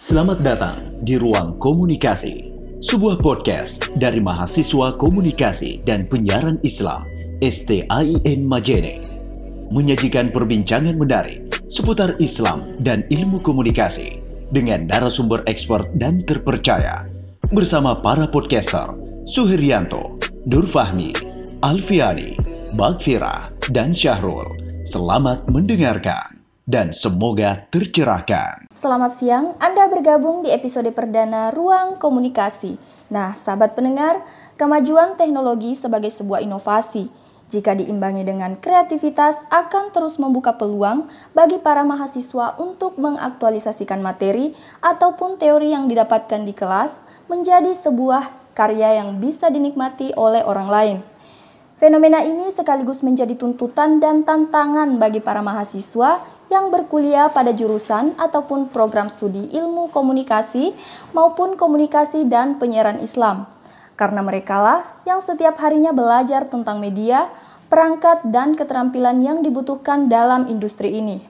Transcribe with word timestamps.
Selamat 0.00 0.40
datang 0.40 0.96
di 1.04 1.20
Ruang 1.20 1.60
Komunikasi, 1.60 2.56
sebuah 2.80 3.20
podcast 3.20 3.92
dari 4.00 4.16
mahasiswa 4.16 4.96
komunikasi 4.96 5.84
dan 5.84 6.08
penyiaran 6.08 6.56
Islam 6.64 7.04
STAIN 7.44 8.48
Majene. 8.48 9.04
Menyajikan 9.68 10.32
perbincangan 10.32 10.96
menarik 10.96 11.52
seputar 11.68 12.16
Islam 12.16 12.64
dan 12.80 13.04
ilmu 13.12 13.44
komunikasi 13.44 14.24
dengan 14.56 14.88
narasumber 14.88 15.44
ekspor 15.44 15.84
dan 16.00 16.16
terpercaya 16.24 17.04
bersama 17.52 17.92
para 18.00 18.24
podcaster 18.24 18.88
Suhiryanto, 19.28 20.16
Durfahmi, 20.48 21.12
Alfiani, 21.60 22.40
Bagfira, 22.72 23.52
dan 23.68 23.92
Syahrul. 23.92 24.48
Selamat 24.88 25.44
mendengarkan 25.52 26.41
dan 26.66 26.94
semoga 26.94 27.66
tercerahkan. 27.74 28.70
Selamat 28.70 29.18
siang, 29.18 29.58
Anda 29.58 29.90
bergabung 29.90 30.46
di 30.46 30.54
episode 30.54 30.88
perdana 30.94 31.50
Ruang 31.50 31.98
Komunikasi. 31.98 32.78
Nah, 33.10 33.34
sahabat 33.34 33.74
pendengar, 33.74 34.22
kemajuan 34.54 35.18
teknologi 35.18 35.74
sebagai 35.74 36.14
sebuah 36.14 36.40
inovasi 36.42 37.10
jika 37.52 37.76
diimbangi 37.76 38.24
dengan 38.24 38.56
kreativitas 38.56 39.36
akan 39.52 39.92
terus 39.92 40.16
membuka 40.16 40.56
peluang 40.56 41.12
bagi 41.36 41.60
para 41.60 41.84
mahasiswa 41.84 42.56
untuk 42.56 42.96
mengaktualisasikan 42.96 44.00
materi 44.00 44.56
ataupun 44.80 45.36
teori 45.36 45.76
yang 45.76 45.84
didapatkan 45.84 46.48
di 46.48 46.56
kelas 46.56 46.96
menjadi 47.28 47.76
sebuah 47.76 48.56
karya 48.56 49.04
yang 49.04 49.20
bisa 49.20 49.52
dinikmati 49.52 50.16
oleh 50.16 50.40
orang 50.40 50.68
lain. 50.72 50.98
Fenomena 51.76 52.22
ini 52.24 52.48
sekaligus 52.48 53.02
menjadi 53.04 53.34
tuntutan 53.36 53.98
dan 54.00 54.22
tantangan 54.24 55.02
bagi 55.02 55.18
para 55.18 55.42
mahasiswa 55.44 56.24
yang 56.52 56.68
berkuliah 56.68 57.32
pada 57.32 57.56
jurusan 57.56 58.12
ataupun 58.20 58.68
program 58.68 59.08
studi 59.08 59.48
ilmu 59.56 59.88
komunikasi 59.88 60.76
maupun 61.16 61.56
komunikasi 61.56 62.28
dan 62.28 62.60
penyiaran 62.60 63.00
Islam. 63.00 63.48
Karena 63.96 64.20
merekalah 64.20 64.84
yang 65.08 65.24
setiap 65.24 65.56
harinya 65.64 65.96
belajar 65.96 66.44
tentang 66.52 66.76
media, 66.76 67.32
perangkat, 67.72 68.20
dan 68.28 68.52
keterampilan 68.52 69.24
yang 69.24 69.40
dibutuhkan 69.40 70.12
dalam 70.12 70.44
industri 70.52 70.92
ini. 70.92 71.24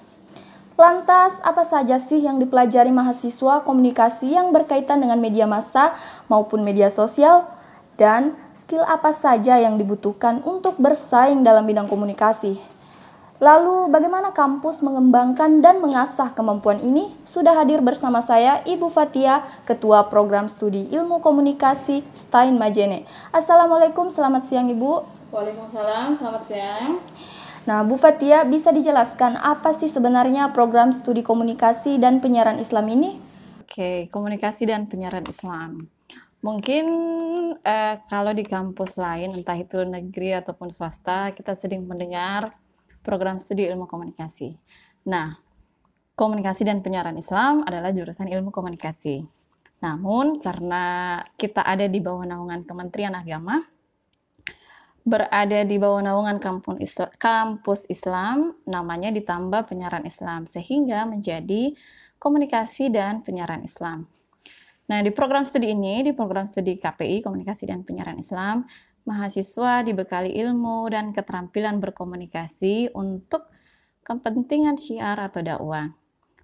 Lantas, 0.74 1.38
apa 1.46 1.62
saja 1.62 2.02
sih 2.02 2.18
yang 2.18 2.42
dipelajari 2.42 2.90
mahasiswa 2.90 3.62
komunikasi 3.62 4.34
yang 4.34 4.50
berkaitan 4.50 4.98
dengan 4.98 5.22
media 5.22 5.46
massa 5.46 5.94
maupun 6.26 6.66
media 6.66 6.90
sosial? 6.90 7.46
Dan 7.94 8.34
skill 8.56 8.82
apa 8.82 9.14
saja 9.14 9.60
yang 9.60 9.78
dibutuhkan 9.78 10.42
untuk 10.42 10.80
bersaing 10.80 11.44
dalam 11.44 11.68
bidang 11.68 11.86
komunikasi? 11.86 12.58
Lalu 13.42 13.90
bagaimana 13.90 14.30
kampus 14.30 14.86
mengembangkan 14.86 15.58
dan 15.58 15.82
mengasah 15.82 16.30
kemampuan 16.30 16.78
ini? 16.78 17.10
Sudah 17.26 17.58
hadir 17.58 17.82
bersama 17.82 18.22
saya 18.22 18.62
Ibu 18.62 18.86
Fatia, 18.86 19.42
Ketua 19.66 20.06
Program 20.06 20.46
Studi 20.46 20.86
Ilmu 20.86 21.18
Komunikasi 21.18 22.06
Stein 22.14 22.54
Majene. 22.54 23.02
Assalamualaikum, 23.34 24.14
selamat 24.14 24.46
siang 24.46 24.70
Ibu. 24.70 25.02
Waalaikumsalam, 25.34 26.22
selamat 26.22 26.42
siang. 26.46 27.02
Nah, 27.66 27.82
Bu 27.82 27.98
Fatia, 27.98 28.46
bisa 28.46 28.70
dijelaskan 28.70 29.34
apa 29.34 29.74
sih 29.74 29.90
sebenarnya 29.90 30.54
program 30.54 30.94
studi 30.94 31.26
komunikasi 31.26 31.98
dan 31.98 32.22
penyiaran 32.22 32.62
Islam 32.62 32.86
ini? 32.94 33.18
Oke, 33.58 34.06
komunikasi 34.14 34.70
dan 34.70 34.86
penyiaran 34.86 35.26
Islam. 35.26 35.90
Mungkin 36.46 36.86
eh, 37.58 37.98
kalau 38.06 38.30
di 38.38 38.46
kampus 38.46 39.02
lain, 39.02 39.34
entah 39.34 39.58
itu 39.58 39.82
negeri 39.82 40.30
ataupun 40.38 40.70
swasta, 40.70 41.34
kita 41.34 41.58
sering 41.58 41.82
mendengar 41.90 42.62
program 43.02 43.42
studi 43.42 43.66
ilmu 43.66 43.90
komunikasi. 43.90 44.54
Nah, 45.10 45.34
komunikasi 46.14 46.62
dan 46.62 46.80
penyiaran 46.80 47.18
Islam 47.18 47.66
adalah 47.66 47.90
jurusan 47.90 48.30
ilmu 48.30 48.54
komunikasi. 48.54 49.26
Namun 49.82 50.38
karena 50.38 51.18
kita 51.34 51.66
ada 51.66 51.90
di 51.90 51.98
bawah 51.98 52.22
naungan 52.22 52.62
Kementerian 52.62 53.18
Agama, 53.18 53.58
berada 55.02 55.66
di 55.66 55.76
bawah 55.82 55.98
naungan 55.98 56.38
kampus 57.18 57.90
Islam, 57.90 58.54
namanya 58.62 59.10
ditambah 59.10 59.66
penyiaran 59.66 60.06
Islam 60.06 60.46
sehingga 60.46 61.02
menjadi 61.10 61.74
komunikasi 62.22 62.94
dan 62.94 63.26
penyiaran 63.26 63.66
Islam. 63.66 64.06
Nah, 64.86 65.02
di 65.02 65.10
program 65.10 65.42
studi 65.42 65.74
ini, 65.74 66.06
di 66.06 66.12
program 66.14 66.46
studi 66.46 66.78
KPI, 66.78 67.22
Komunikasi 67.22 67.70
dan 67.70 67.86
Penyiaran 67.86 68.18
Islam, 68.18 68.66
mahasiswa 69.04 69.82
dibekali 69.82 70.34
ilmu 70.38 70.86
dan 70.90 71.10
keterampilan 71.10 71.82
berkomunikasi 71.82 72.94
untuk 72.94 73.50
kepentingan 74.02 74.78
syiar 74.78 75.18
atau 75.18 75.42
dakwah. 75.42 75.90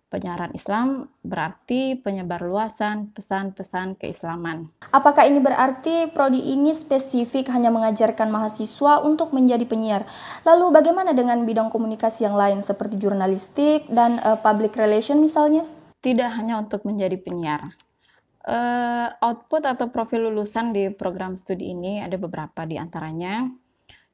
Penyiaran 0.09 0.57
Islam 0.57 1.13
berarti 1.21 2.01
penyebar 2.01 2.41
luasan 2.41 3.13
pesan-pesan 3.13 4.01
keislaman. 4.01 4.73
Apakah 4.89 5.29
ini 5.29 5.37
berarti 5.37 6.09
prodi 6.09 6.49
ini 6.49 6.73
spesifik 6.73 7.53
hanya 7.53 7.69
mengajarkan 7.69 8.33
mahasiswa 8.33 9.05
untuk 9.05 9.37
menjadi 9.37 9.69
penyiar? 9.69 10.09
Lalu 10.49 10.73
bagaimana 10.73 11.13
dengan 11.13 11.45
bidang 11.45 11.69
komunikasi 11.69 12.25
yang 12.25 12.41
lain 12.41 12.65
seperti 12.65 12.97
jurnalistik 12.97 13.85
dan 13.93 14.17
uh, 14.25 14.41
public 14.41 14.81
relation 14.81 15.21
misalnya? 15.21 15.69
Tidak 16.01 16.41
hanya 16.41 16.57
untuk 16.57 16.89
menjadi 16.89 17.21
penyiar 17.21 17.69
uh, 18.47 19.09
output 19.25 19.67
atau 19.67 19.91
profil 19.91 20.31
lulusan 20.31 20.71
di 20.71 20.93
program 20.95 21.35
studi 21.35 21.75
ini 21.75 21.99
ada 22.05 22.15
beberapa 22.21 22.63
di 22.69 22.79
antaranya 22.79 23.49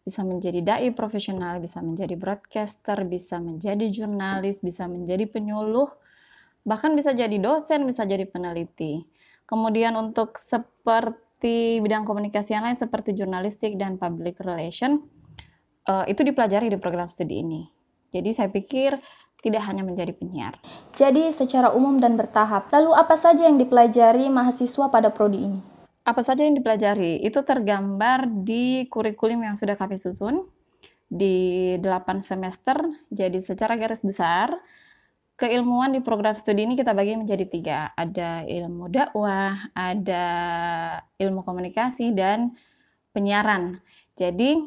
bisa 0.04 0.20
menjadi 0.20 0.60
dai 0.60 0.88
profesional, 0.92 1.60
bisa 1.64 1.80
menjadi 1.80 2.12
broadcaster, 2.14 3.08
bisa 3.08 3.40
menjadi 3.40 3.88
jurnalis, 3.88 4.60
bisa 4.60 4.84
menjadi 4.84 5.24
penyuluh, 5.24 5.88
bahkan 6.60 6.92
bisa 6.92 7.16
jadi 7.16 7.40
dosen, 7.40 7.88
bisa 7.88 8.04
jadi 8.04 8.28
peneliti. 8.28 9.08
Kemudian 9.48 9.96
untuk 9.96 10.36
seperti 10.36 11.80
bidang 11.80 12.04
komunikasi 12.04 12.52
yang 12.52 12.68
lain 12.68 12.76
seperti 12.76 13.16
jurnalistik 13.16 13.80
dan 13.80 13.96
public 13.96 14.44
relation, 14.44 15.00
uh, 15.88 16.04
itu 16.04 16.20
dipelajari 16.20 16.68
di 16.68 16.76
program 16.76 17.08
studi 17.08 17.40
ini. 17.40 17.64
Jadi 18.12 18.30
saya 18.30 18.52
pikir 18.52 18.94
tidak 19.44 19.68
hanya 19.68 19.84
menjadi 19.84 20.16
penyiar. 20.16 20.56
Jadi 20.96 21.28
secara 21.36 21.76
umum 21.76 22.00
dan 22.00 22.16
bertahap. 22.16 22.72
Lalu 22.72 22.96
apa 22.96 23.20
saja 23.20 23.44
yang 23.44 23.60
dipelajari 23.60 24.32
mahasiswa 24.32 24.88
pada 24.88 25.12
prodi 25.12 25.52
ini? 25.52 25.60
Apa 26.08 26.24
saja 26.24 26.48
yang 26.48 26.56
dipelajari? 26.56 27.20
Itu 27.20 27.44
tergambar 27.44 28.24
di 28.24 28.88
kurikulum 28.88 29.44
yang 29.44 29.60
sudah 29.60 29.76
kami 29.76 30.00
susun 30.00 30.48
di 31.04 31.76
8 31.76 32.24
semester. 32.24 32.80
Jadi 33.12 33.44
secara 33.44 33.76
garis 33.76 34.00
besar, 34.00 34.56
keilmuan 35.36 35.92
di 35.92 36.00
program 36.00 36.32
studi 36.32 36.64
ini 36.64 36.72
kita 36.72 36.96
bagi 36.96 37.20
menjadi 37.20 37.44
tiga. 37.44 37.78
Ada 37.92 38.48
ilmu 38.48 38.88
dakwah, 38.88 39.72
ada 39.76 40.24
ilmu 41.20 41.44
komunikasi, 41.44 42.16
dan 42.16 42.56
penyiaran. 43.12 43.80
Jadi 44.16 44.60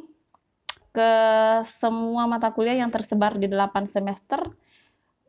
ke 0.89 1.13
semua 1.69 2.25
mata 2.25 2.49
kuliah 2.49 2.81
yang 2.81 2.89
tersebar 2.89 3.38
di 3.38 3.45
8 3.45 3.85
semester 3.85 4.41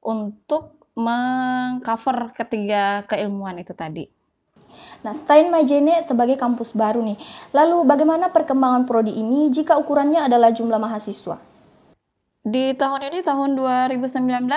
untuk 0.09 0.81
mengcover 0.97 2.33
ketiga 2.33 3.05
keilmuan 3.05 3.61
itu 3.61 3.77
tadi. 3.77 4.09
Nah, 5.05 5.13
Stein 5.15 5.53
Majene 5.53 6.01
sebagai 6.03 6.41
kampus 6.41 6.73
baru 6.73 7.05
nih. 7.05 7.19
Lalu 7.53 7.85
bagaimana 7.85 8.33
perkembangan 8.33 8.89
prodi 8.89 9.15
ini 9.15 9.53
jika 9.53 9.77
ukurannya 9.77 10.25
adalah 10.25 10.51
jumlah 10.51 10.81
mahasiswa? 10.81 11.39
Di 12.49 12.73
tahun 12.73 13.13
ini 13.13 13.19
tahun 13.21 13.59
2019 13.61 14.49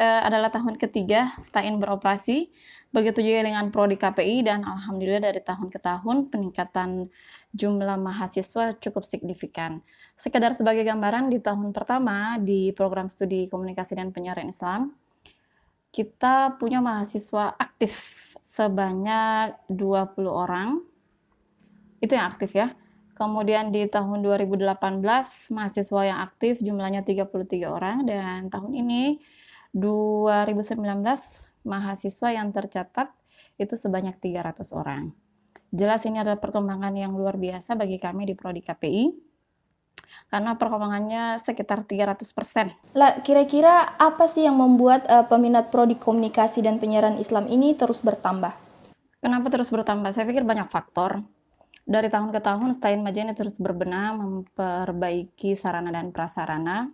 eh, 0.00 0.20
adalah 0.26 0.50
tahun 0.50 0.74
ketiga 0.76 1.30
Stein 1.38 1.78
beroperasi. 1.78 2.50
Begitu 2.90 3.22
juga 3.22 3.46
dengan 3.46 3.70
prodi 3.70 3.94
KPI 3.94 4.42
dan 4.42 4.66
alhamdulillah 4.66 5.30
dari 5.30 5.38
tahun 5.38 5.70
ke 5.70 5.78
tahun 5.78 6.26
peningkatan 6.26 7.06
jumlah 7.50 7.98
mahasiswa 7.98 8.78
cukup 8.78 9.02
signifikan. 9.02 9.82
Sekedar 10.14 10.54
sebagai 10.54 10.86
gambaran 10.86 11.30
di 11.30 11.42
tahun 11.42 11.74
pertama 11.74 12.38
di 12.38 12.70
program 12.70 13.10
studi 13.10 13.50
komunikasi 13.50 13.98
dan 13.98 14.14
penyiaran 14.14 14.50
Islam, 14.50 14.94
kita 15.90 16.54
punya 16.56 16.78
mahasiswa 16.78 17.58
aktif 17.58 17.92
sebanyak 18.40 19.66
20 19.66 20.30
orang. 20.30 20.78
Itu 21.98 22.14
yang 22.14 22.30
aktif 22.30 22.54
ya. 22.54 22.70
Kemudian 23.18 23.68
di 23.68 23.84
tahun 23.84 24.24
2018 24.24 25.52
mahasiswa 25.52 26.00
yang 26.08 26.18
aktif 26.24 26.64
jumlahnya 26.64 27.04
33 27.04 27.68
orang 27.68 28.08
dan 28.08 28.48
tahun 28.48 28.72
ini 28.72 29.20
2019 29.76 30.56
mahasiswa 31.68 32.28
yang 32.32 32.48
tercatat 32.48 33.12
itu 33.60 33.76
sebanyak 33.76 34.16
300 34.16 34.72
orang. 34.72 35.12
Jelas 35.70 36.02
ini 36.02 36.18
adalah 36.18 36.42
perkembangan 36.42 36.94
yang 36.98 37.14
luar 37.14 37.38
biasa 37.38 37.78
bagi 37.78 38.02
kami 38.02 38.26
di 38.26 38.34
Prodi 38.34 38.58
KPI 38.58 39.30
karena 40.30 40.58
perkembangannya 40.58 41.38
sekitar 41.38 41.86
300%. 41.86 42.94
Lah, 42.98 43.22
kira-kira 43.22 43.94
apa 43.98 44.26
sih 44.26 44.46
yang 44.46 44.58
membuat 44.58 45.06
uh, 45.06 45.26
peminat 45.26 45.70
prodi 45.70 45.98
komunikasi 45.98 46.62
dan 46.62 46.82
penyiaran 46.82 47.18
Islam 47.18 47.46
ini 47.46 47.74
terus 47.78 48.02
bertambah? 48.02 48.54
Kenapa 49.20 49.46
terus 49.52 49.70
bertambah? 49.70 50.10
Saya 50.14 50.26
pikir 50.26 50.42
banyak 50.46 50.70
faktor. 50.70 51.22
Dari 51.84 52.06
tahun 52.06 52.30
ke 52.30 52.40
tahun, 52.40 52.70
Stein 52.76 53.02
Majene 53.02 53.34
terus 53.34 53.58
berbenah 53.58 54.14
memperbaiki 54.14 55.58
sarana 55.58 55.90
dan 55.90 56.14
prasarana. 56.14 56.90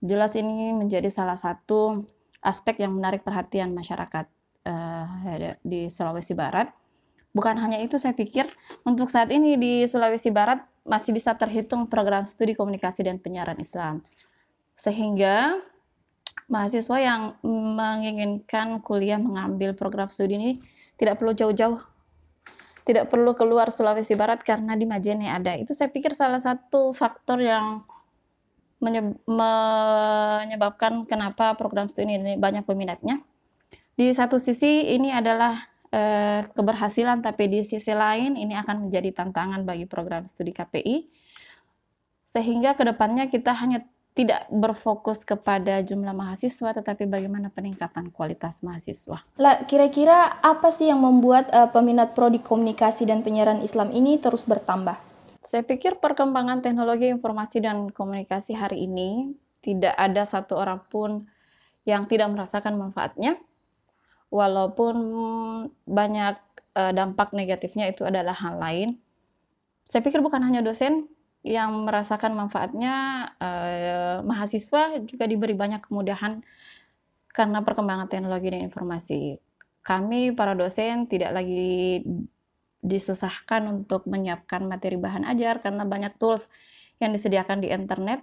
Jelas 0.00 0.32
ini 0.38 0.72
menjadi 0.72 1.10
salah 1.12 1.36
satu 1.36 2.06
aspek 2.40 2.80
yang 2.80 2.96
menarik 2.96 3.22
perhatian 3.22 3.74
masyarakat. 3.74 4.26
uh, 4.60 5.56
di 5.64 5.88
Sulawesi 5.88 6.36
Barat. 6.36 6.79
Bukan 7.30 7.54
hanya 7.62 7.78
itu, 7.78 7.94
saya 7.96 8.14
pikir 8.14 8.46
untuk 8.82 9.06
saat 9.06 9.30
ini 9.30 9.54
di 9.54 9.86
Sulawesi 9.86 10.34
Barat 10.34 10.66
masih 10.82 11.14
bisa 11.14 11.38
terhitung 11.38 11.86
program 11.86 12.26
studi 12.26 12.58
komunikasi 12.58 13.06
dan 13.06 13.22
penyiaran 13.22 13.58
Islam. 13.62 14.02
Sehingga 14.74 15.54
mahasiswa 16.50 16.98
yang 16.98 17.38
menginginkan 17.46 18.82
kuliah 18.82 19.22
mengambil 19.22 19.78
program 19.78 20.10
studi 20.10 20.34
ini 20.34 20.50
tidak 20.98 21.22
perlu 21.22 21.30
jauh-jauh 21.30 21.78
tidak 22.90 23.06
perlu 23.06 23.38
keluar 23.38 23.70
Sulawesi 23.70 24.18
Barat 24.18 24.42
karena 24.42 24.74
di 24.74 24.82
Majene 24.82 25.30
ada. 25.30 25.54
Itu 25.54 25.78
saya 25.78 25.94
pikir 25.94 26.10
salah 26.18 26.42
satu 26.42 26.90
faktor 26.90 27.38
yang 27.38 27.86
menyebabkan 28.82 31.06
kenapa 31.06 31.54
program 31.54 31.86
studi 31.86 32.18
ini 32.18 32.34
banyak 32.34 32.66
peminatnya. 32.66 33.22
Di 33.94 34.10
satu 34.10 34.42
sisi 34.42 34.90
ini 34.90 35.14
adalah 35.14 35.69
eh, 35.90 36.42
keberhasilan, 36.50 37.22
tapi 37.22 37.50
di 37.50 37.60
sisi 37.62 37.90
lain 37.94 38.38
ini 38.38 38.54
akan 38.56 38.88
menjadi 38.88 39.10
tantangan 39.14 39.62
bagi 39.66 39.86
program 39.86 40.26
studi 40.26 40.54
KPI. 40.54 41.06
Sehingga 42.30 42.78
ke 42.78 42.86
depannya 42.86 43.26
kita 43.26 43.50
hanya 43.58 43.82
tidak 44.14 44.50
berfokus 44.50 45.22
kepada 45.22 45.78
jumlah 45.86 46.10
mahasiswa, 46.10 46.74
tetapi 46.74 47.06
bagaimana 47.06 47.48
peningkatan 47.50 48.10
kualitas 48.10 48.66
mahasiswa. 48.66 49.22
Lah, 49.38 49.64
kira-kira 49.64 50.42
apa 50.42 50.74
sih 50.74 50.90
yang 50.90 50.98
membuat 50.98 51.46
uh, 51.54 51.70
peminat 51.70 52.12
prodi 52.18 52.42
komunikasi 52.42 53.06
dan 53.06 53.22
penyiaran 53.22 53.62
Islam 53.62 53.94
ini 53.94 54.18
terus 54.18 54.44
bertambah? 54.44 54.98
Saya 55.40 55.64
pikir 55.64 56.02
perkembangan 56.02 56.60
teknologi 56.60 57.08
informasi 57.08 57.64
dan 57.64 57.88
komunikasi 57.88 58.58
hari 58.58 58.84
ini 58.84 59.32
tidak 59.64 59.96
ada 59.96 60.28
satu 60.28 60.58
orang 60.58 60.84
pun 60.90 61.24
yang 61.88 62.04
tidak 62.04 62.28
merasakan 62.28 62.76
manfaatnya, 62.76 63.40
walaupun 64.30 64.96
banyak 65.84 66.36
uh, 66.78 66.92
dampak 66.94 67.34
negatifnya 67.34 67.90
itu 67.90 68.06
adalah 68.06 68.34
hal 68.34 68.56
lain. 68.56 68.88
Saya 69.84 70.06
pikir 70.06 70.22
bukan 70.22 70.40
hanya 70.46 70.62
dosen, 70.62 71.10
yang 71.40 71.88
merasakan 71.88 72.36
manfaatnya 72.36 72.94
eh, 73.40 74.20
mahasiswa 74.20 75.00
juga 75.08 75.24
diberi 75.24 75.56
banyak 75.56 75.80
kemudahan 75.80 76.44
karena 77.32 77.64
perkembangan 77.64 78.12
teknologi 78.12 78.52
dan 78.52 78.62
informasi. 78.68 79.40
Kami 79.80 80.36
para 80.36 80.52
dosen 80.52 81.08
tidak 81.08 81.32
lagi 81.32 82.04
disusahkan 82.84 83.64
untuk 83.72 84.04
menyiapkan 84.04 84.64
materi 84.68 85.00
bahan 85.00 85.24
ajar 85.28 85.64
karena 85.64 85.88
banyak 85.88 86.16
tools 86.20 86.52
yang 87.00 87.12
disediakan 87.16 87.64
di 87.64 87.72
internet 87.72 88.20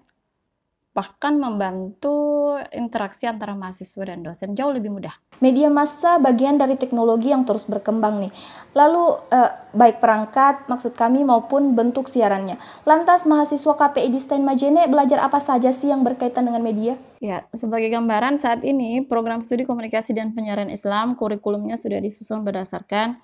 bahkan 0.97 1.37
membantu 1.37 2.57
interaksi 2.73 3.29
antara 3.29 3.53
mahasiswa 3.53 4.01
dan 4.01 4.25
dosen 4.25 4.57
jauh 4.57 4.73
lebih 4.73 4.89
mudah. 4.89 5.13
Media 5.37 5.69
massa 5.69 6.17
bagian 6.17 6.57
dari 6.57 6.73
teknologi 6.73 7.29
yang 7.29 7.45
terus 7.45 7.69
berkembang 7.69 8.17
nih. 8.17 8.33
Lalu 8.73 9.21
eh, 9.29 9.53
baik 9.77 10.01
perangkat, 10.01 10.65
maksud 10.65 10.97
kami 10.97 11.21
maupun 11.21 11.77
bentuk 11.77 12.09
siarannya. 12.09 12.57
Lantas 12.89 13.29
mahasiswa 13.29 13.77
KPI 13.77 14.09
di 14.09 14.17
Stein 14.17 14.41
Majene 14.41 14.89
belajar 14.89 15.21
apa 15.21 15.37
saja 15.37 15.69
sih 15.69 15.93
yang 15.93 16.01
berkaitan 16.01 16.49
dengan 16.49 16.65
media? 16.65 16.97
Ya, 17.21 17.45
sebagai 17.53 17.93
gambaran 17.93 18.41
saat 18.41 18.65
ini 18.65 19.05
program 19.05 19.45
studi 19.45 19.69
komunikasi 19.69 20.17
dan 20.17 20.33
penyiaran 20.33 20.73
Islam 20.73 21.13
kurikulumnya 21.13 21.77
sudah 21.77 22.01
disusun 22.01 22.41
berdasarkan 22.41 23.21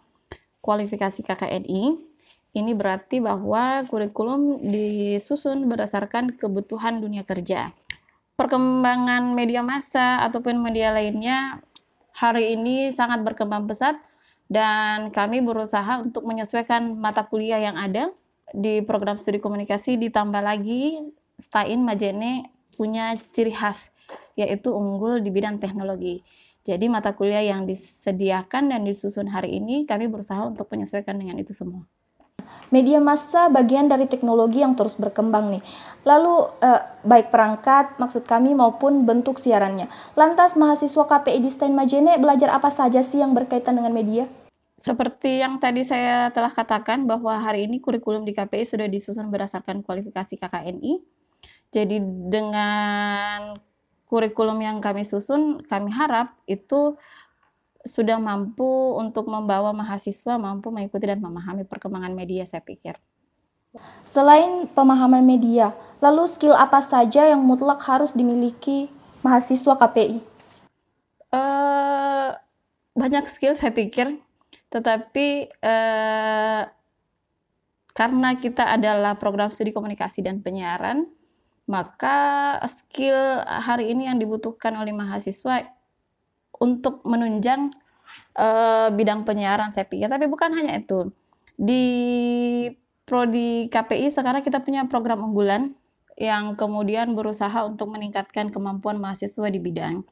kualifikasi 0.61 1.25
KKNI 1.25 2.12
ini 2.53 2.77
berarti 2.77 3.17
bahwa 3.17 3.81
kurikulum 3.89 4.61
disusun 4.61 5.65
berdasarkan 5.65 6.37
kebutuhan 6.37 7.01
dunia 7.01 7.25
kerja. 7.25 7.73
Perkembangan 8.37 9.33
media 9.33 9.65
massa 9.65 10.21
ataupun 10.21 10.61
media 10.61 10.93
lainnya 10.93 11.61
hari 12.13 12.53
ini 12.53 12.93
sangat 12.93 13.25
berkembang 13.25 13.65
pesat 13.65 13.97
dan 14.49 15.09
kami 15.09 15.41
berusaha 15.41 16.01
untuk 16.01 16.29
menyesuaikan 16.29 16.93
mata 16.93 17.25
kuliah 17.25 17.57
yang 17.57 17.73
ada 17.73 18.13
di 18.53 18.85
program 18.85 19.17
studi 19.17 19.41
komunikasi 19.41 19.97
ditambah 19.97 20.41
lagi 20.45 21.09
Stain 21.41 21.81
Majene 21.81 22.53
punya 22.77 23.17
ciri 23.33 23.53
khas 23.53 23.89
yaitu 24.37 24.69
unggul 24.73 25.21
di 25.25 25.33
bidang 25.33 25.57
teknologi. 25.57 26.21
Jadi 26.63 26.85
mata 26.87 27.17
kuliah 27.17 27.41
yang 27.41 27.65
disediakan 27.65 28.71
dan 28.71 28.85
disusun 28.85 29.27
hari 29.27 29.57
ini 29.57 29.89
kami 29.89 30.05
berusaha 30.05 30.45
untuk 30.45 30.69
menyesuaikan 30.69 31.17
dengan 31.17 31.41
itu 31.41 31.51
semua. 31.51 31.83
Media 32.73 32.97
massa 32.97 33.53
bagian 33.53 33.85
dari 33.85 34.09
teknologi 34.09 34.65
yang 34.65 34.73
terus 34.73 34.97
berkembang 34.97 35.53
nih. 35.53 35.61
Lalu 36.09 36.57
eh, 36.57 36.81
baik 37.05 37.29
perangkat, 37.29 38.01
maksud 38.01 38.25
kami 38.25 38.57
maupun 38.57 39.05
bentuk 39.05 39.37
siarannya. 39.37 39.93
Lantas 40.17 40.57
mahasiswa 40.57 41.05
KPI 41.05 41.37
di 41.45 41.53
Stein 41.53 41.77
Majene 41.77 42.17
belajar 42.17 42.49
apa 42.49 42.73
saja 42.73 43.05
sih 43.05 43.21
yang 43.21 43.37
berkaitan 43.37 43.77
dengan 43.77 43.93
media? 43.93 44.25
Seperti 44.73 45.45
yang 45.45 45.61
tadi 45.61 45.85
saya 45.85 46.33
telah 46.33 46.49
katakan 46.49 47.05
bahwa 47.05 47.37
hari 47.37 47.69
ini 47.69 47.77
kurikulum 47.77 48.25
di 48.25 48.33
KPI 48.33 48.65
sudah 48.65 48.89
disusun 48.89 49.29
berdasarkan 49.29 49.85
kualifikasi 49.85 50.33
KKNI. 50.33 50.93
Jadi 51.69 52.01
dengan 52.33 53.53
kurikulum 54.09 54.57
yang 54.65 54.81
kami 54.81 55.05
susun, 55.05 55.61
kami 55.65 55.93
harap 55.93 56.33
itu 56.49 56.97
sudah 57.83 58.15
mampu 58.15 58.95
untuk 58.95 59.27
membawa 59.27 59.75
mahasiswa 59.75 60.39
mampu 60.39 60.71
mengikuti 60.71 61.03
dan 61.03 61.19
memahami 61.19 61.67
perkembangan 61.67 62.15
media 62.15 62.47
saya 62.47 62.63
pikir. 62.63 62.95
Selain 64.05 64.69
pemahaman 64.71 65.25
media, 65.25 65.75
lalu 65.99 66.29
skill 66.29 66.53
apa 66.55 66.79
saja 66.79 67.27
yang 67.27 67.41
mutlak 67.43 67.81
harus 67.83 68.13
dimiliki 68.13 68.87
mahasiswa 69.25 69.73
KPI? 69.75 70.21
Uh, 71.33 71.35
eh, 71.35 72.29
banyak 72.93 73.25
skill 73.25 73.57
saya 73.57 73.73
pikir, 73.73 74.21
tetapi 74.69 75.49
uh, 75.65 76.69
karena 77.97 78.29
kita 78.37 78.77
adalah 78.77 79.17
program 79.17 79.49
studi 79.49 79.73
komunikasi 79.73 80.21
dan 80.21 80.45
penyiaran, 80.45 81.09
maka 81.65 82.57
skill 82.69 83.41
hari 83.41 83.89
ini 83.89 84.05
yang 84.05 84.21
dibutuhkan 84.21 84.77
oleh 84.77 84.93
mahasiswa 84.93 85.65
untuk 86.59 87.01
menunjang 87.05 87.73
uh, 88.37 88.89
bidang 88.93 89.25
penyiaran 89.25 89.73
saya 89.73 89.87
pikir. 89.87 90.09
Tapi 90.09 90.25
bukan 90.29 90.53
hanya 90.53 90.77
itu. 90.77 91.09
Di 91.53 91.83
prodi 93.03 93.69
KPI 93.69 94.09
sekarang 94.09 94.41
kita 94.41 94.63
punya 94.63 94.87
program 94.89 95.21
unggulan 95.27 95.75
yang 96.17 96.53
kemudian 96.53 97.17
berusaha 97.17 97.65
untuk 97.65 97.89
meningkatkan 97.89 98.53
kemampuan 98.53 99.01
mahasiswa 99.01 99.49
di 99.49 99.57
bidang 99.57 100.05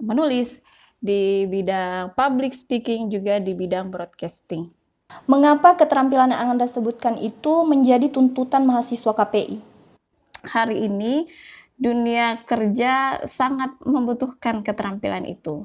menulis, 0.00 0.64
di 0.98 1.44
bidang 1.46 2.16
public 2.16 2.56
speaking, 2.56 3.12
juga 3.12 3.38
di 3.38 3.52
bidang 3.52 3.92
broadcasting. 3.92 4.72
Mengapa 5.26 5.74
keterampilan 5.74 6.30
yang 6.30 6.54
Anda 6.56 6.70
sebutkan 6.70 7.18
itu 7.18 7.66
menjadi 7.66 8.08
tuntutan 8.08 8.62
mahasiswa 8.64 9.12
KPI? 9.12 9.58
Hari 10.40 10.86
ini 10.88 11.28
dunia 11.80 12.44
kerja 12.44 13.24
sangat 13.24 13.80
membutuhkan 13.80 14.60
keterampilan 14.60 15.24
itu. 15.24 15.64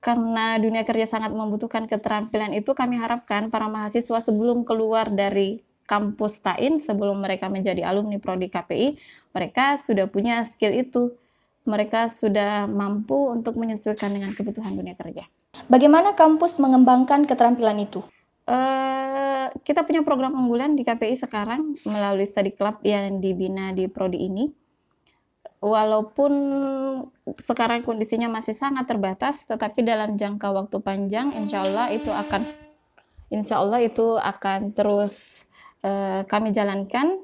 Karena 0.00 0.60
dunia 0.60 0.84
kerja 0.84 1.08
sangat 1.08 1.32
membutuhkan 1.32 1.88
keterampilan 1.88 2.52
itu, 2.52 2.76
kami 2.76 3.00
harapkan 3.00 3.48
para 3.48 3.68
mahasiswa 3.68 4.20
sebelum 4.20 4.68
keluar 4.68 5.08
dari 5.08 5.64
kampus 5.88 6.44
TAIN, 6.44 6.78
sebelum 6.78 7.20
mereka 7.20 7.48
menjadi 7.48 7.84
alumni 7.88 8.20
Prodi 8.20 8.52
KPI, 8.52 8.96
mereka 9.32 9.80
sudah 9.80 10.06
punya 10.06 10.44
skill 10.44 10.76
itu. 10.76 11.16
Mereka 11.68 12.08
sudah 12.08 12.64
mampu 12.64 13.28
untuk 13.28 13.60
menyesuaikan 13.60 14.08
dengan 14.08 14.32
kebutuhan 14.32 14.72
dunia 14.72 14.96
kerja. 14.96 15.28
Bagaimana 15.68 16.16
kampus 16.16 16.56
mengembangkan 16.56 17.28
keterampilan 17.28 17.84
itu? 17.84 18.00
Uh, 18.48 19.52
kita 19.60 19.84
punya 19.84 20.00
program 20.00 20.32
unggulan 20.32 20.72
di 20.72 20.80
KPI 20.80 21.20
sekarang 21.20 21.76
melalui 21.84 22.24
study 22.24 22.56
club 22.56 22.80
yang 22.80 23.20
dibina 23.20 23.76
di 23.76 23.84
prodi 23.86 24.24
ini 24.24 24.48
walaupun 25.60 26.32
sekarang 27.36 27.84
kondisinya 27.84 28.32
masih 28.32 28.56
sangat 28.56 28.88
terbatas, 28.88 29.44
tetapi 29.44 29.84
dalam 29.84 30.16
jangka 30.16 30.48
waktu 30.50 30.80
panjang, 30.80 31.36
insya 31.36 31.62
Allah 31.68 31.92
itu 31.92 32.08
akan, 32.08 32.42
insya 33.28 33.60
Allah 33.60 33.84
itu 33.84 34.16
akan 34.16 34.72
terus 34.72 35.44
uh, 35.84 36.24
kami 36.24 36.50
jalankan 36.50 37.20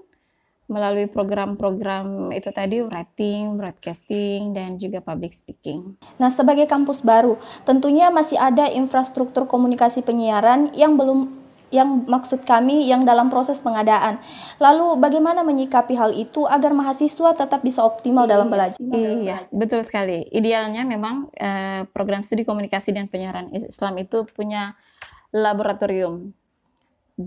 melalui 0.66 1.06
program-program 1.06 2.34
itu 2.34 2.50
tadi 2.50 2.82
writing, 2.82 3.54
broadcasting, 3.54 4.50
dan 4.50 4.74
juga 4.76 4.98
public 4.98 5.30
speaking. 5.30 5.94
Nah, 6.18 6.26
sebagai 6.26 6.66
kampus 6.66 7.06
baru, 7.06 7.38
tentunya 7.62 8.10
masih 8.10 8.34
ada 8.34 8.66
infrastruktur 8.66 9.46
komunikasi 9.46 10.02
penyiaran 10.02 10.74
yang 10.74 10.98
belum 10.98 11.45
yang 11.74 12.06
maksud 12.06 12.46
kami 12.46 12.86
yang 12.86 13.02
dalam 13.02 13.26
proses 13.26 13.58
pengadaan. 13.58 14.22
Lalu 14.62 15.02
bagaimana 15.02 15.42
menyikapi 15.42 15.98
hal 15.98 16.14
itu 16.14 16.46
agar 16.46 16.70
mahasiswa 16.70 17.34
tetap 17.34 17.60
bisa 17.66 17.82
optimal 17.82 18.24
iya, 18.26 18.32
dalam 18.38 18.48
belajar? 18.48 18.78
Iya, 18.78 19.36
betul 19.50 19.82
sekali. 19.82 20.22
Idealnya 20.30 20.86
memang 20.86 21.26
eh, 21.34 21.82
program 21.90 22.22
studi 22.22 22.46
komunikasi 22.46 22.94
dan 22.94 23.10
penyiaran 23.10 23.50
Islam 23.50 23.98
itu 23.98 24.22
punya 24.30 24.78
laboratorium. 25.34 26.30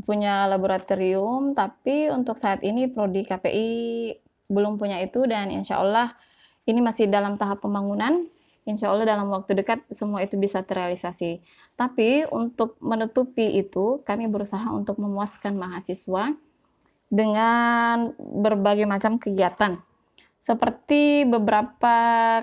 Punya 0.06 0.46
laboratorium, 0.46 1.58
tapi 1.58 2.14
untuk 2.14 2.38
saat 2.38 2.62
ini 2.62 2.88
prodi 2.88 3.26
KPI 3.26 3.70
belum 4.50 4.78
punya 4.78 5.02
itu 5.02 5.26
dan 5.26 5.50
insya 5.50 5.82
Allah 5.82 6.14
ini 6.70 6.80
masih 6.80 7.10
dalam 7.10 7.36
tahap 7.36 7.66
pembangunan. 7.66 8.24
Insya 8.70 8.94
Allah 8.94 9.10
dalam 9.10 9.28
waktu 9.34 9.58
dekat 9.58 9.82
semua 9.90 10.22
itu 10.22 10.38
bisa 10.38 10.62
terrealisasi. 10.62 11.42
Tapi 11.74 12.30
untuk 12.30 12.78
menutupi 12.78 13.58
itu, 13.58 14.06
kami 14.06 14.30
berusaha 14.30 14.70
untuk 14.70 15.02
memuaskan 15.02 15.58
mahasiswa 15.58 16.38
dengan 17.10 18.14
berbagai 18.18 18.86
macam 18.86 19.18
kegiatan. 19.18 19.82
Seperti 20.40 21.28
beberapa 21.28 21.98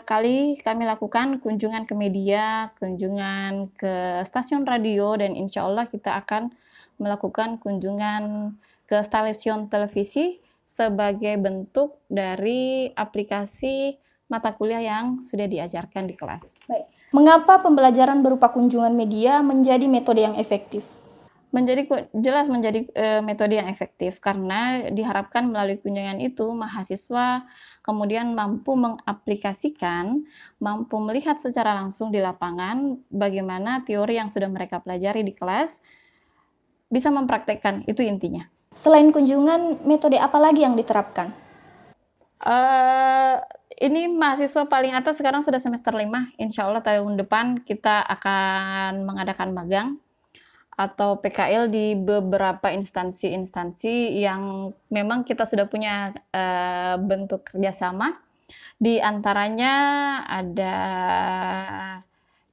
kali 0.05 0.61
kami 0.61 0.85
lakukan 0.85 1.41
kunjungan 1.41 1.89
ke 1.89 1.97
media, 1.97 2.69
kunjungan 2.77 3.73
ke 3.73 4.21
stasiun 4.29 4.69
radio, 4.69 5.17
dan 5.17 5.33
insya 5.33 5.65
Allah 5.65 5.89
kita 5.89 6.13
akan 6.21 6.53
melakukan 7.01 7.57
kunjungan 7.57 8.53
ke 8.85 9.01
stasiun 9.01 9.73
televisi 9.73 10.45
sebagai 10.67 11.39
bentuk 11.41 12.03
dari 12.11 12.91
aplikasi 12.93 13.97
mata 14.27 14.51
kuliah 14.55 14.83
yang 14.83 15.23
sudah 15.23 15.47
diajarkan 15.47 16.11
di 16.11 16.15
kelas. 16.19 16.59
Baik. 16.67 16.87
Mengapa 17.15 17.63
pembelajaran 17.63 18.21
berupa 18.21 18.51
kunjungan 18.51 18.93
media 18.93 19.41
menjadi 19.41 19.87
metode 19.87 20.27
yang 20.27 20.35
efektif? 20.35 20.83
menjadi 21.57 21.89
jelas 22.13 22.53
menjadi 22.53 22.85
e, 22.91 23.07
metode 23.25 23.57
yang 23.57 23.73
efektif 23.73 24.21
karena 24.21 24.93
diharapkan 24.93 25.49
melalui 25.49 25.81
kunjungan 25.81 26.21
itu 26.21 26.53
mahasiswa 26.53 27.49
kemudian 27.81 28.37
mampu 28.37 28.77
mengaplikasikan, 28.77 30.27
mampu 30.61 30.97
melihat 31.01 31.41
secara 31.41 31.73
langsung 31.73 32.13
di 32.13 32.21
lapangan 32.21 33.01
bagaimana 33.09 33.87
teori 33.89 34.21
yang 34.21 34.29
sudah 34.29 34.53
mereka 34.53 34.85
pelajari 34.85 35.25
di 35.25 35.33
kelas 35.33 35.81
bisa 36.93 37.09
mempraktekkan 37.09 37.89
itu 37.89 38.05
intinya. 38.05 38.45
Selain 38.77 39.09
kunjungan, 39.09 39.87
metode 39.89 40.21
apa 40.21 40.37
lagi 40.37 40.61
yang 40.61 40.77
diterapkan? 40.77 41.33
Uh, 42.37 43.41
ini 43.77 44.09
mahasiswa 44.09 44.65
paling 44.65 44.97
atas 44.97 45.21
sekarang 45.21 45.45
sudah 45.45 45.61
semester 45.61 45.93
5. 45.93 46.09
Insya 46.41 46.65
Allah 46.65 46.81
tahun 46.81 47.21
depan 47.21 47.61
kita 47.61 48.01
akan 48.09 49.05
mengadakan 49.05 49.53
magang 49.53 49.89
atau 50.77 51.21
PKL 51.21 51.73
di 51.73 51.97
beberapa 51.97 52.69
instansi-instansi 52.69 54.21
yang 54.21 54.73
memang 54.93 55.25
kita 55.25 55.49
sudah 55.49 55.69
punya 55.69 56.13
uh, 56.33 57.01
bentuk 57.01 57.49
kerjasama. 57.53 58.17
Di 58.77 59.01
antaranya 59.01 59.73
ada 60.29 60.77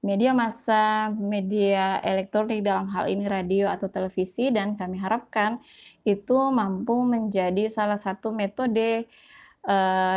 media 0.04 0.36
massa, 0.36 1.12
media 1.16 2.00
elektronik 2.04 2.64
dalam 2.64 2.92
hal 2.92 3.08
ini 3.08 3.28
radio 3.28 3.72
atau 3.72 3.88
televisi 3.88 4.52
dan 4.52 4.76
kami 4.76 5.00
harapkan 5.00 5.64
itu 6.04 6.36
mampu 6.52 7.08
menjadi 7.08 7.72
salah 7.72 8.00
satu 8.00 8.36
metode 8.36 9.08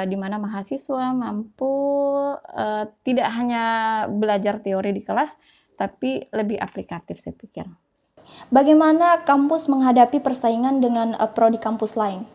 di 0.06 0.16
mana 0.18 0.42
mahasiswa 0.42 1.14
mampu 1.14 1.70
uh, 2.34 2.84
tidak 3.06 3.30
hanya 3.30 3.64
belajar 4.10 4.58
teori 4.58 4.90
di 4.90 5.06
kelas 5.06 5.38
tapi 5.78 6.24
lebih 6.34 6.58
aplikatif 6.58 7.22
saya 7.22 7.36
pikir. 7.36 7.62
Bagaimana 8.50 9.22
kampus 9.22 9.70
menghadapi 9.70 10.18
persaingan 10.18 10.82
dengan 10.82 11.14
uh, 11.14 11.30
prodi 11.30 11.62
kampus 11.62 11.94
lain? 11.94 12.26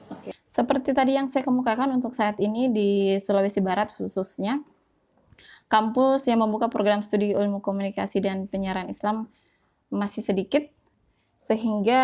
Seperti 0.48 0.96
tadi 0.96 1.20
yang 1.20 1.28
saya 1.28 1.44
kemukakan 1.44 1.92
untuk 1.92 2.16
saat 2.16 2.40
ini 2.40 2.72
di 2.72 3.20
Sulawesi 3.20 3.60
Barat 3.60 3.92
khususnya, 3.92 4.64
kampus 5.68 6.28
yang 6.32 6.44
membuka 6.44 6.72
program 6.72 7.04
studi 7.04 7.36
ilmu 7.36 7.60
komunikasi 7.60 8.24
dan 8.24 8.48
penyiaran 8.48 8.88
Islam 8.88 9.28
masih 9.92 10.24
sedikit 10.24 10.68
sehingga 11.42 12.02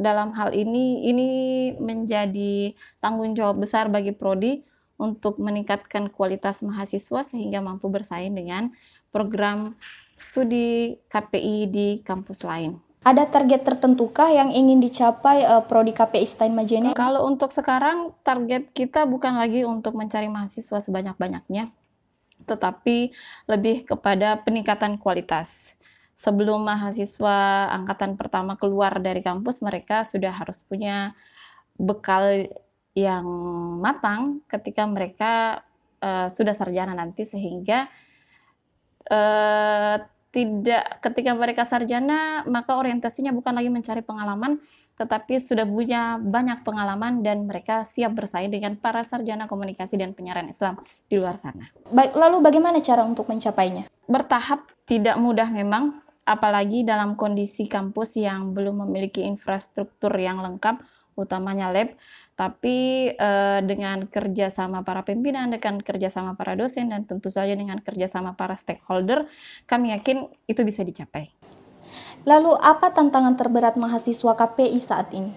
dalam 0.00 0.32
hal 0.32 0.56
ini 0.56 1.04
ini 1.04 1.28
menjadi 1.76 2.72
tanggung 3.04 3.36
jawab 3.36 3.60
besar 3.60 3.92
bagi 3.92 4.16
prodi 4.16 4.64
untuk 4.96 5.36
meningkatkan 5.36 6.08
kualitas 6.08 6.64
mahasiswa 6.64 7.20
sehingga 7.20 7.60
mampu 7.60 7.92
bersaing 7.92 8.32
dengan 8.32 8.72
program 9.12 9.76
studi 10.16 10.96
KPI 11.12 11.68
di 11.68 11.88
kampus 12.00 12.48
lain. 12.48 12.80
Ada 13.04 13.30
target 13.30 13.62
tertentukah 13.62 14.32
yang 14.32 14.50
ingin 14.50 14.82
dicapai 14.82 15.46
uh, 15.46 15.62
prodi 15.62 15.94
KPI 15.94 16.26
Stein 16.26 16.56
Majene? 16.56 16.96
Kalau 16.98 17.28
untuk 17.28 17.54
sekarang 17.54 18.16
target 18.26 18.72
kita 18.74 19.06
bukan 19.06 19.38
lagi 19.38 19.62
untuk 19.62 19.94
mencari 19.94 20.26
mahasiswa 20.26 20.82
sebanyak-banyaknya, 20.82 21.70
tetapi 22.48 23.14
lebih 23.46 23.86
kepada 23.86 24.42
peningkatan 24.42 24.98
kualitas. 24.98 25.77
Sebelum 26.18 26.66
mahasiswa 26.66 27.70
angkatan 27.70 28.18
pertama 28.18 28.58
keluar 28.58 28.98
dari 28.98 29.22
kampus, 29.22 29.62
mereka 29.62 30.02
sudah 30.02 30.34
harus 30.34 30.66
punya 30.66 31.14
bekal 31.78 32.50
yang 32.98 33.22
matang 33.78 34.42
ketika 34.50 34.82
mereka 34.82 35.62
uh, 36.02 36.26
sudah 36.26 36.58
sarjana 36.58 36.98
nanti 36.98 37.22
sehingga 37.22 37.86
uh, 39.06 39.96
tidak 40.34 40.98
ketika 40.98 41.32
mereka 41.38 41.62
sarjana 41.62 42.42
maka 42.50 42.74
orientasinya 42.74 43.30
bukan 43.30 43.54
lagi 43.54 43.70
mencari 43.70 44.02
pengalaman 44.02 44.58
tetapi 44.98 45.38
sudah 45.38 45.62
punya 45.62 46.18
banyak 46.18 46.66
pengalaman 46.66 47.22
dan 47.22 47.46
mereka 47.46 47.86
siap 47.86 48.18
bersaing 48.18 48.50
dengan 48.50 48.74
para 48.74 49.06
sarjana 49.06 49.46
komunikasi 49.46 49.94
dan 49.94 50.10
penyiaran 50.10 50.50
Islam 50.50 50.74
di 51.06 51.22
luar 51.22 51.38
sana. 51.38 51.70
Baik, 51.94 52.18
lalu 52.18 52.42
bagaimana 52.42 52.82
cara 52.82 53.06
untuk 53.06 53.30
mencapainya? 53.30 53.86
Bertahap 54.10 54.66
tidak 54.90 55.14
mudah 55.22 55.46
memang, 55.54 56.02
apalagi 56.28 56.84
dalam 56.84 57.16
kondisi 57.16 57.64
kampus 57.64 58.20
yang 58.20 58.52
belum 58.52 58.84
memiliki 58.84 59.24
infrastruktur 59.24 60.12
yang 60.20 60.44
lengkap, 60.44 60.84
utamanya 61.16 61.72
lab 61.72 61.96
tapi 62.38 63.10
uh, 63.18 63.58
dengan 63.66 64.06
kerjasama 64.06 64.86
para 64.86 65.02
pimpinan, 65.02 65.50
dengan 65.50 65.82
kerjasama 65.82 66.38
para 66.38 66.54
dosen, 66.54 66.94
dan 66.94 67.02
tentu 67.02 67.34
saja 67.34 67.50
dengan 67.58 67.82
kerjasama 67.82 68.38
para 68.38 68.54
stakeholder, 68.54 69.26
kami 69.66 69.90
yakin 69.90 70.30
itu 70.46 70.62
bisa 70.62 70.86
dicapai. 70.86 71.26
Lalu 72.22 72.54
apa 72.62 72.94
tantangan 72.94 73.34
terberat 73.34 73.74
mahasiswa 73.74 74.38
KPI 74.38 74.78
saat 74.78 75.10
ini? 75.18 75.34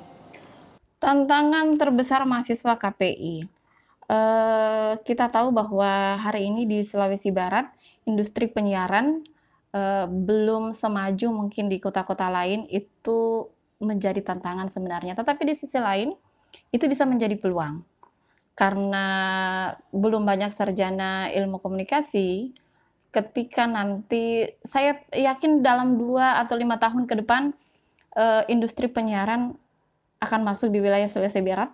Tantangan 1.02 1.82
terbesar 1.82 2.22
mahasiswa 2.30 2.78
KPI. 2.78 3.50
Eh, 4.12 4.94
kita 5.02 5.32
tahu 5.32 5.50
bahwa 5.56 6.20
hari 6.20 6.54
ini 6.54 6.70
di 6.70 6.86
Sulawesi 6.86 7.34
Barat, 7.34 7.72
industri 8.04 8.46
penyiaran 8.46 9.26
uh, 9.76 10.06
belum 10.08 10.72
semaju 10.76 11.28
mungkin 11.32 11.68
di 11.68 11.78
kota-kota 11.80 12.28
lain, 12.32 12.68
itu 12.72 13.50
menjadi 13.82 14.22
tantangan 14.22 14.70
sebenarnya. 14.70 15.18
Tetapi 15.18 15.42
di 15.44 15.56
sisi 15.58 15.80
lain, 15.82 16.14
itu 16.72 16.86
bisa 16.88 17.04
menjadi 17.04 17.36
peluang. 17.36 17.84
Karena 18.56 19.08
belum 19.90 20.28
banyak 20.28 20.54
sarjana 20.54 21.32
ilmu 21.34 21.58
komunikasi, 21.64 22.54
ketika 23.12 23.68
nanti 23.68 24.48
saya 24.64 25.04
yakin 25.12 25.60
dalam 25.60 26.00
dua 26.00 26.40
atau 26.40 26.56
lima 26.56 26.80
tahun 26.80 27.06
ke 27.06 27.24
depan 27.24 27.52
uh, 28.16 28.44
industri 28.48 28.88
penyiaran 28.88 29.56
akan 30.24 30.42
masuk 30.48 30.72
di 30.72 30.80
wilayah 30.80 31.12
Sulawesi 31.12 31.44
Barat 31.44 31.74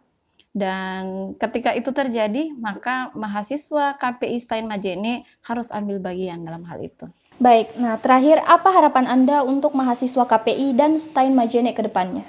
dan 0.57 1.37
ketika 1.37 1.77
itu 1.77 1.93
terjadi 1.93 2.49
maka 2.57 3.13
mahasiswa 3.13 3.93
KPI 4.01 4.41
Stein 4.41 4.65
Majene 4.65 5.21
harus 5.45 5.69
ambil 5.69 6.01
bagian 6.01 6.41
dalam 6.41 6.65
hal 6.65 6.81
itu. 6.81 7.05
Baik, 7.37 7.77
nah 7.77 8.01
terakhir 8.01 8.41
apa 8.49 8.73
harapan 8.73 9.05
Anda 9.05 9.45
untuk 9.45 9.77
mahasiswa 9.77 10.25
KPI 10.25 10.73
dan 10.73 10.97
Stein 10.97 11.37
Majene 11.37 11.69
ke 11.77 11.85
depannya? 11.85 12.25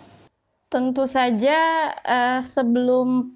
Tentu 0.69 1.09
saja 1.09 1.89
uh, 2.05 2.45
sebelum 2.45 3.33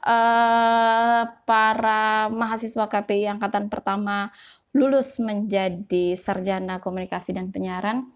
uh, 0.00 1.22
para 1.44 2.32
mahasiswa 2.32 2.88
KPI 2.88 3.36
angkatan 3.36 3.68
pertama 3.68 4.32
lulus 4.72 5.20
menjadi 5.20 6.16
sarjana 6.16 6.80
komunikasi 6.80 7.36
dan 7.36 7.52
penyiaran, 7.52 8.08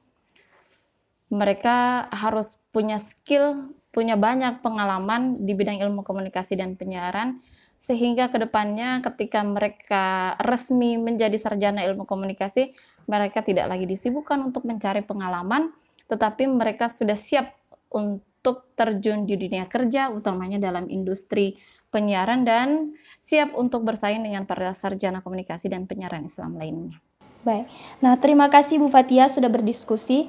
mereka 1.28 2.08
harus 2.08 2.64
punya 2.72 2.96
skill, 2.96 3.68
punya 3.92 4.16
banyak 4.16 4.64
pengalaman 4.64 5.44
di 5.44 5.52
bidang 5.52 5.76
ilmu 5.76 6.00
komunikasi 6.08 6.56
dan 6.56 6.72
penyiaran, 6.72 7.44
sehingga 7.78 8.26
ke 8.28 8.42
depannya 8.42 8.98
ketika 9.00 9.46
mereka 9.46 10.34
resmi 10.42 10.98
menjadi 10.98 11.38
sarjana 11.38 11.86
ilmu 11.86 12.04
komunikasi, 12.04 12.74
mereka 13.06 13.40
tidak 13.46 13.70
lagi 13.70 13.86
disibukkan 13.86 14.42
untuk 14.50 14.66
mencari 14.66 15.06
pengalaman, 15.06 15.70
tetapi 16.10 16.50
mereka 16.50 16.90
sudah 16.90 17.16
siap 17.16 17.54
untuk 17.94 18.74
terjun 18.74 19.24
di 19.24 19.38
dunia 19.38 19.70
kerja, 19.70 20.10
utamanya 20.10 20.58
dalam 20.58 20.90
industri 20.90 21.56
penyiaran 21.88 22.44
dan 22.44 22.92
siap 23.22 23.56
untuk 23.56 23.86
bersaing 23.86 24.20
dengan 24.20 24.44
para 24.44 24.74
sarjana 24.76 25.24
komunikasi 25.24 25.72
dan 25.72 25.88
penyiaran 25.88 26.26
Islam 26.26 26.58
lainnya. 26.58 27.00
Baik, 27.46 27.70
nah 28.02 28.18
terima 28.18 28.50
kasih 28.50 28.82
Bu 28.82 28.90
Fatia 28.90 29.30
sudah 29.30 29.48
berdiskusi. 29.48 30.28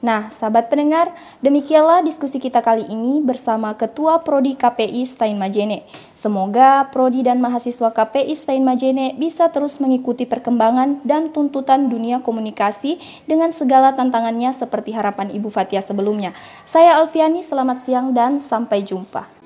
Nah, 0.00 0.32
sahabat 0.32 0.72
pendengar, 0.72 1.12
demikianlah 1.44 2.00
diskusi 2.00 2.40
kita 2.40 2.64
kali 2.64 2.88
ini 2.88 3.20
bersama 3.20 3.76
Ketua 3.76 4.24
Prodi 4.24 4.56
KPI 4.56 5.04
Stein 5.04 5.36
Majene. 5.36 5.84
Semoga 6.16 6.88
Prodi 6.88 7.20
dan 7.20 7.36
mahasiswa 7.44 7.92
KPI 7.92 8.32
Stein 8.32 8.64
Majene 8.64 9.12
bisa 9.20 9.52
terus 9.52 9.76
mengikuti 9.76 10.24
perkembangan 10.24 11.04
dan 11.04 11.36
tuntutan 11.36 11.92
dunia 11.92 12.24
komunikasi 12.24 12.96
dengan 13.28 13.52
segala 13.52 13.92
tantangannya 13.92 14.56
seperti 14.56 14.96
harapan 14.96 15.36
Ibu 15.36 15.52
Fatia 15.52 15.84
sebelumnya. 15.84 16.32
Saya 16.64 16.96
Alfiani, 16.96 17.44
selamat 17.44 17.84
siang 17.84 18.16
dan 18.16 18.40
sampai 18.40 18.80
jumpa. 18.80 19.39